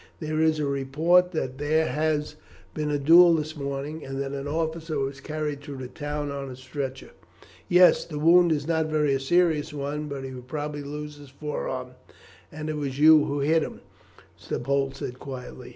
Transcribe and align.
There 0.19 0.39
is 0.41 0.57
a 0.57 0.65
report 0.65 1.31
that 1.33 1.59
there 1.59 1.85
has 1.85 2.35
been 2.73 2.89
a 2.89 2.97
duel 2.97 3.35
this 3.35 3.55
morning, 3.55 4.03
and 4.03 4.19
that 4.19 4.31
an 4.31 4.47
officer 4.47 4.97
was 4.97 5.19
carried 5.21 5.61
through 5.61 5.77
the 5.77 5.87
town 5.87 6.31
on 6.31 6.49
a 6.49 6.55
stretcher." 6.55 7.11
"Yes. 7.69 8.03
The 8.03 8.17
wound 8.17 8.51
is 8.51 8.65
not 8.67 8.85
a 8.87 8.89
very 8.89 9.19
serious 9.19 9.71
one, 9.75 10.07
but 10.07 10.23
he 10.23 10.31
will 10.33 10.41
probably 10.41 10.81
lose 10.81 11.17
his 11.17 11.29
forearm." 11.29 11.89
"And 12.51 12.67
it 12.67 12.77
was 12.77 12.99
you 12.99 13.25
who 13.25 13.41
hit 13.41 13.61
him," 13.61 13.81
the 14.49 14.59
Pole 14.59 14.91
said 14.91 15.19
quietly. 15.19 15.69